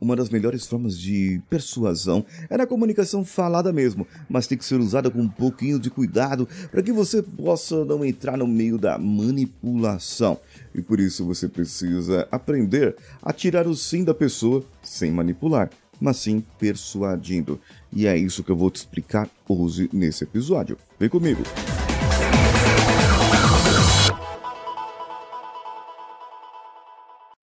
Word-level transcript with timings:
uma 0.00 0.16
das 0.16 0.30
melhores 0.30 0.66
formas 0.66 0.98
de 0.98 1.40
persuasão 1.50 2.24
é 2.48 2.56
na 2.56 2.66
comunicação 2.66 3.24
falada 3.24 3.72
mesmo, 3.72 4.06
mas 4.28 4.46
tem 4.46 4.56
que 4.56 4.64
ser 4.64 4.80
usada 4.80 5.10
com 5.10 5.20
um 5.20 5.28
pouquinho 5.28 5.78
de 5.78 5.90
cuidado 5.90 6.48
para 6.70 6.82
que 6.82 6.92
você 6.92 7.22
possa 7.22 7.84
não 7.84 8.04
entrar 8.04 8.36
no 8.36 8.46
meio 8.46 8.78
da 8.78 8.98
manipulação. 8.98 10.38
E 10.74 10.80
por 10.80 11.00
isso 11.00 11.24
você 11.26 11.48
precisa 11.48 12.26
aprender 12.30 12.96
a 13.22 13.32
tirar 13.32 13.66
o 13.66 13.74
sim 13.74 14.04
da 14.04 14.14
pessoa 14.14 14.64
sem 14.82 15.10
manipular, 15.10 15.70
mas 16.00 16.16
sim 16.16 16.42
persuadindo. 16.58 17.60
E 17.92 18.06
é 18.06 18.16
isso 18.16 18.42
que 18.42 18.50
eu 18.50 18.56
vou 18.56 18.70
te 18.70 18.76
explicar 18.76 19.28
hoje 19.48 19.90
nesse 19.92 20.24
episódio. 20.24 20.78
Vem 20.98 21.08
comigo! 21.08 21.42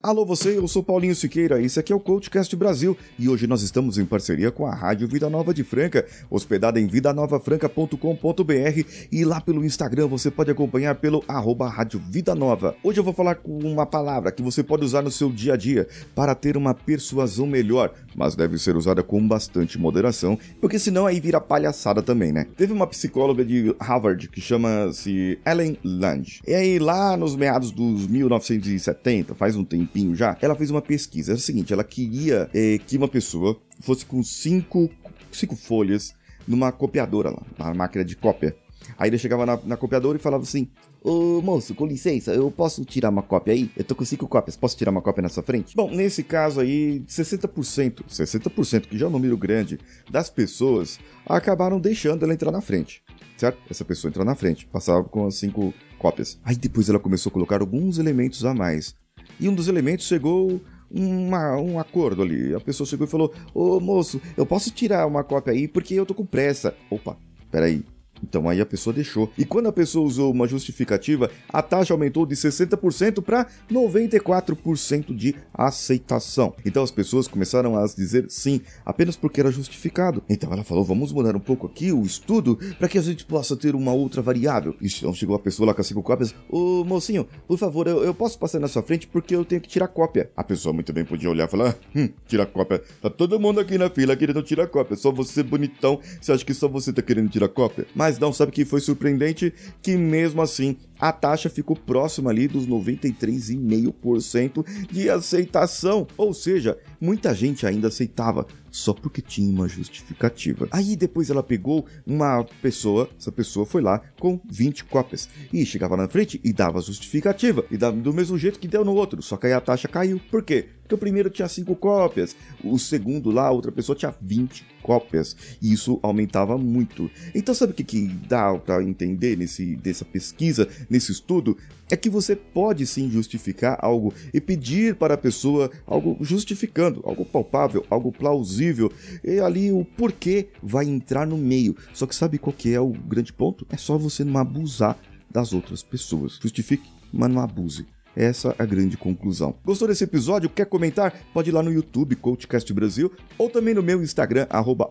Alô 0.08 0.26
você, 0.26 0.58
eu 0.58 0.66
sou 0.70 0.82
Paulinho 0.82 1.14
Siqueira, 1.14 1.62
esse 1.62 1.78
aqui 1.78 1.92
é 1.92 1.96
o 1.96 2.00
CoachCast 2.00 2.56
Brasil 2.56 2.98
e 3.20 3.28
hoje 3.28 3.46
nós 3.46 3.62
estamos 3.62 3.98
em 3.98 4.06
parceria 4.06 4.50
com 4.50 4.66
a 4.66 4.74
Rádio 4.74 5.06
Vida 5.06 5.30
Nova 5.30 5.54
de 5.54 5.66
Franca, 5.66 6.06
hospedada 6.30 6.80
em 6.80 6.88
vidanovafranca.com.br 6.88 8.84
e 9.12 9.26
lá 9.26 9.42
pelo 9.42 9.66
Instagram 9.66 10.08
você 10.08 10.32
pode 10.32 10.50
acompanhar 10.50 10.96
pelo 10.96 11.26
arroba 11.28 11.68
Rádio 11.68 12.02
Vida 12.10 12.34
Nova. 12.34 12.74
Hoje 12.82 13.02
eu 13.02 13.04
vou 13.04 13.12
falar 13.12 13.36
com 13.36 13.58
uma 13.58 13.86
palavra 13.86 14.32
que 14.32 14.42
você 14.42 14.64
pode 14.64 14.86
usar 14.86 15.02
no 15.02 15.12
seu 15.12 15.30
dia 15.30 15.56
a 15.56 15.58
dia 15.58 15.86
para 16.16 16.34
ter 16.34 16.56
uma 16.56 16.74
persuasão 16.74 17.46
melhor, 17.46 17.92
mas 18.16 18.34
deve 18.34 18.58
ser 18.58 18.78
usada 18.78 19.04
com 19.04 19.28
bastante 19.28 19.78
moderação, 19.78 20.40
porque 20.62 20.80
senão 20.80 21.06
aí 21.06 21.20
vira 21.20 21.42
palhaçada 21.42 22.02
também, 22.02 22.32
né? 22.32 22.48
Teve 22.56 22.72
uma 22.72 22.88
psicóloga 22.88 23.44
de 23.44 23.76
Harvard 23.78 24.30
que 24.30 24.40
chama-se 24.40 25.38
Ellen 25.46 25.78
Lange. 25.84 26.40
E 26.48 26.54
aí 26.54 26.80
lá 26.80 27.18
nos 27.18 27.36
meados 27.36 27.72
dos 27.72 28.08
1970, 28.08 29.36
faz 29.36 29.58
um 29.58 29.66
tempinho 29.66 29.97
tempinho 29.98 30.16
já, 30.16 30.38
ela 30.42 30.56
fez 30.56 30.70
uma 30.70 30.82
pesquisa. 30.82 31.32
Era 31.32 31.38
o 31.38 31.42
seguinte, 31.42 31.74
ela 31.74 31.84
queria 31.84 32.50
é, 32.54 32.78
que 32.78 32.98
uma 32.98 33.08
pessoa 33.08 33.60
fosse 33.82 34.06
com 34.06 34.22
cinco, 34.24 34.90
cinco 35.32 35.56
folhas 35.56 36.14
numa 36.48 36.72
copiadora 36.72 37.32
lá, 37.32 37.42
na 37.58 37.74
máquina 37.74 38.06
de 38.06 38.16
cópia. 38.16 38.56
Aí 38.98 39.10
ele 39.10 39.18
chegava 39.18 39.46
na, 39.46 39.60
na 39.66 39.76
copiadora 39.76 40.18
e 40.18 40.22
falava 40.22 40.44
assim: 40.44 40.70
Ô 41.04 41.42
moço, 41.42 41.74
com 41.74 41.86
licença, 41.86 42.32
eu 42.34 42.50
posso 42.50 42.86
tirar 42.86 43.10
uma 43.10 43.24
cópia 43.24 43.54
aí? 43.54 43.72
Eu 43.76 43.84
tô 43.84 43.96
com 43.96 44.06
cinco 44.06 44.28
cópias, 44.28 44.56
posso 44.56 44.78
tirar 44.78 44.92
uma 44.92 45.02
cópia 45.02 45.24
na 45.24 45.30
sua 45.30 45.44
frente? 45.44 45.76
Bom, 45.76 45.90
nesse 45.92 46.24
caso 46.24 46.62
aí, 46.62 47.04
60%, 47.08 48.04
60%, 48.08 48.82
que 48.88 48.98
já 48.98 49.06
é 49.06 49.10
um 49.10 49.12
número 49.12 49.36
grande, 49.36 49.80
das 50.10 50.30
pessoas 50.30 51.00
acabaram 51.26 51.80
deixando 51.80 52.24
ela 52.24 52.34
entrar 52.34 52.52
na 52.52 52.62
frente, 52.62 53.04
certo? 53.36 53.60
Essa 53.70 53.84
pessoa 53.84 54.10
entrar 54.10 54.24
na 54.24 54.36
frente, 54.36 54.68
passava 54.68 55.04
com 55.04 55.26
as 55.26 55.36
cinco 55.36 55.74
cópias. 55.98 56.40
Aí 56.46 56.56
depois 56.56 56.88
ela 56.88 57.00
começou 57.00 57.30
a 57.30 57.34
colocar 57.34 57.62
alguns 57.62 57.98
elementos 57.98 58.46
a 58.46 58.54
mais 58.54 58.96
e 59.40 59.48
um 59.48 59.54
dos 59.54 59.68
elementos 59.68 60.06
chegou 60.06 60.62
uma, 60.90 61.58
um 61.58 61.80
acordo 61.80 62.22
ali. 62.22 62.54
A 62.54 62.60
pessoa 62.60 62.88
chegou 62.88 63.06
e 63.08 63.10
falou: 63.10 63.34
Ô 63.54 63.80
moço, 63.80 64.22
eu 64.36 64.46
posso 64.46 64.72
tirar 64.72 65.06
uma 65.06 65.24
cópia 65.24 65.54
aí 65.54 65.68
porque 65.68 65.94
eu 65.94 66.06
tô 66.06 66.14
com 66.14 66.26
pressa. 66.26 66.76
Opa, 66.90 67.18
peraí. 67.52 67.84
Então 68.24 68.48
aí 68.50 68.62
a 68.62 68.66
pessoa 68.66 68.94
deixou. 68.94 69.32
E 69.38 69.46
quando 69.46 69.68
a 69.68 69.72
pessoa 69.72 70.06
usou 70.06 70.32
uma 70.32 70.48
justificativa, 70.48 71.30
a 71.50 71.62
taxa 71.62 71.94
aumentou 71.94 72.26
de 72.26 72.36
60% 72.36 73.22
para 73.22 73.48
94% 73.72 75.16
de 75.16 75.36
aceitação. 75.54 76.54
Então 76.66 76.84
as 76.84 76.92
pessoas 76.92 77.28
começaram 77.28 77.78
a 77.78 77.86
dizer 77.86 78.26
sim 78.30 78.62
apenas 78.86 79.16
porque 79.16 79.40
era 79.40 79.52
justificado. 79.52 80.24
Então 80.30 80.52
ela 80.52 80.64
falou: 80.64 80.84
vamos 80.84 81.12
mudar 81.12 81.36
um 81.36 81.40
pouco 81.40 81.68
aqui 81.68 81.92
o 81.92 82.02
estudo 82.04 82.58
para 82.78 82.88
que 82.88 82.98
a 82.98 83.02
gente 83.02 83.26
possa 83.26 83.56
ter 83.56 83.76
uma 83.76 83.94
outra 83.94 84.22
variável. 84.22 84.76
Então 84.82 85.14
chegou 85.14 85.36
a 85.36 85.40
pessoa 85.40 85.68
lá 85.68 85.74
com 85.74 85.82
as 85.82 85.88
cinco 85.88 86.04
cópias: 86.04 86.34
Ô 86.50 86.84
mocinho, 86.84 87.28
por 87.48 87.58
favor, 87.58 87.88
eu, 87.88 88.04
eu 88.04 88.14
posso 88.14 88.38
passar 88.40 88.60
na 88.60 88.68
sua 88.68 88.84
frente 88.84 89.08
porque 89.08 89.36
eu 89.36 89.46
tenho 89.46 89.62
que 89.62 89.68
tirar 89.68 89.88
cópia. 89.88 90.30
A 90.36 90.44
pessoa 90.44 90.74
muito 90.74 90.92
bem 90.94 91.06
podia 91.06 91.30
olhar 91.30 91.48
e 91.48 91.52
falar: 91.52 91.76
hum, 91.96 92.10
tirar 92.28 92.46
cópia. 92.46 92.82
Tá 93.02 93.10
todo 93.10 93.40
mundo 93.40 93.60
aqui 93.60 93.78
na 93.78 93.90
fila 93.90 94.16
querendo 94.16 94.42
tirar 94.44 94.68
cópia. 94.68 94.96
Só 94.96 95.12
você 95.12 95.44
bonitão, 95.44 96.00
você 96.22 96.32
acha 96.32 96.46
que 96.46 96.54
só 96.54 96.68
você 96.68 96.94
tá 96.94 97.02
querendo 97.02 97.30
tirar 97.30 97.50
cópia? 97.50 97.86
Mas 97.96 98.07
mas 98.08 98.18
não 98.18 98.32
sabe 98.32 98.54
que 98.54 98.64
foi 98.64 98.80
surpreendente 98.80 99.54
que 99.82 99.98
mesmo 99.98 100.42
assim 100.42 100.78
a 101.00 101.12
taxa 101.12 101.50
ficou 101.50 101.76
próxima 101.76 102.30
ali 102.30 102.48
dos 102.48 102.68
93,5% 102.68 104.66
de 104.92 105.10
aceitação, 105.10 106.08
ou 106.18 106.34
seja, 106.34 106.78
muita 107.00 107.34
gente 107.34 107.66
ainda 107.66 107.88
aceitava 107.88 108.46
só 108.78 108.94
porque 108.94 109.22
tinha 109.22 109.50
uma 109.50 109.68
justificativa. 109.68 110.68
Aí 110.72 110.96
depois 110.96 111.30
ela 111.30 111.42
pegou 111.42 111.86
uma 112.06 112.46
pessoa, 112.62 113.10
essa 113.18 113.32
pessoa 113.32 113.66
foi 113.66 113.82
lá 113.82 114.00
com 114.20 114.40
20 114.50 114.86
cópias 114.86 115.28
e 115.52 115.66
chegava 115.66 115.98
na 115.98 116.08
frente 116.08 116.40
e 116.44 116.54
dava 116.54 116.82
justificativa 116.82 117.66
e 117.72 117.78
dava 117.78 117.98
do 117.98 118.14
mesmo 118.14 118.38
jeito 118.38 118.60
que 118.60 118.68
deu 118.68 118.86
no 118.86 118.94
outro, 118.94 119.22
só 119.22 119.36
que 119.38 119.48
aí 119.48 119.54
a 119.54 119.62
taxa 119.62 119.88
caiu. 119.88 120.22
Por 120.30 120.44
quê? 120.44 120.68
Porque 120.82 120.96
o 120.96 120.98
primeiro 120.98 121.30
tinha 121.30 121.48
5 121.50 121.76
cópias, 121.76 122.36
o 122.64 122.80
segundo 122.80 123.30
lá, 123.30 123.52
outra 123.52 123.72
pessoa 123.74 123.96
tinha 123.96 124.16
20 124.22 124.66
cópias 124.82 125.36
e 125.62 125.74
isso 125.74 126.00
aumentava 126.02 126.58
muito. 126.58 127.12
Então 127.36 127.54
sabe 127.54 127.74
o 127.74 127.76
que, 127.76 127.84
que 127.84 128.08
dá 128.08 128.58
para 128.58 128.82
entender 128.82 129.36
nesse 129.36 129.76
dessa 129.76 130.06
pesquisa, 130.06 130.68
nesse 130.90 131.12
estudo? 131.12 131.58
É 131.90 131.96
que 131.96 132.10
você 132.10 132.36
pode 132.36 132.86
sim 132.86 133.10
justificar 133.10 133.78
algo 133.82 134.14
e 134.34 134.42
pedir 134.42 134.96
para 134.96 135.14
a 135.14 135.18
pessoa 135.18 135.72
algo 135.86 136.18
justificando, 136.22 137.02
algo 137.06 137.24
palpável, 137.26 137.86
algo 137.90 138.12
plausível, 138.12 138.92
e 139.24 139.40
ali 139.40 139.72
o 139.72 139.86
porquê 139.86 140.50
vai 140.62 140.86
entrar 140.86 141.26
no 141.26 141.38
meio. 141.38 141.76
Só 141.94 142.06
que 142.06 142.16
sabe 142.16 142.38
qual 142.38 142.54
que 142.54 142.74
é 142.74 142.80
o 142.80 142.90
grande 142.90 143.32
ponto? 143.32 143.66
É 143.70 143.78
só 143.78 143.98
você 143.98 144.24
não 144.24 144.40
abusar 144.40 144.98
das 145.32 145.54
outras 145.54 145.82
pessoas. 145.82 146.40
Justifique, 146.42 146.90
mas 147.14 147.32
não 147.32 147.42
abuse. 147.42 147.86
Essa 148.18 148.56
é 148.58 148.64
a 148.64 148.66
grande 148.66 148.98
conclusão. 148.98 149.54
Gostou 149.64 149.88
desse 149.88 150.04
episódio? 150.04 150.50
Quer 150.50 150.66
comentar? 150.66 151.14
Pode 151.32 151.52
ir 151.52 151.54
lá 151.54 151.62
no 151.62 151.72
YouTube, 151.72 152.16
CoachCast 152.16 152.74
Brasil, 152.74 153.12
ou 153.38 153.48
também 153.48 153.76
no 153.76 153.84
meu 153.84 154.02
Instagram, 154.02 154.48
arroba 154.50 154.90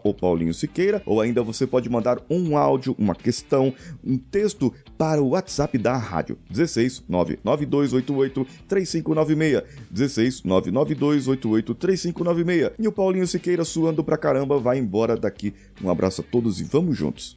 Siqueira, 0.54 1.02
ou 1.04 1.20
ainda 1.20 1.42
você 1.42 1.66
pode 1.66 1.90
mandar 1.90 2.22
um 2.30 2.56
áudio, 2.56 2.94
uma 2.96 3.16
questão, 3.16 3.74
um 4.04 4.16
texto 4.16 4.72
para 4.96 5.20
o 5.20 5.30
WhatsApp 5.30 5.76
da 5.76 5.96
rádio. 5.96 6.38
16 6.48 7.02
99288 7.08 8.46
3596. 8.68 9.62
16 9.90 10.44
99288 10.44 11.74
3596. 11.74 12.70
E 12.78 12.86
o 12.86 12.92
Paulinho 12.92 13.26
Siqueira 13.26 13.64
suando 13.64 14.04
pra 14.04 14.16
caramba 14.16 14.60
vai 14.60 14.78
embora 14.78 15.16
daqui. 15.16 15.52
Um 15.82 15.90
abraço 15.90 16.20
a 16.20 16.24
todos 16.24 16.60
e 16.60 16.64
vamos 16.64 16.96
juntos. 16.96 17.36